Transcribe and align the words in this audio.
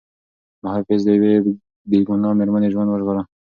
محافظ 0.63 0.99
د 1.05 1.09
یوې 1.17 1.35
بې 1.89 1.99
ګناه 2.07 2.37
مېرمنې 2.39 2.69
ژوند 2.73 2.89
وژغوره. 2.89 3.23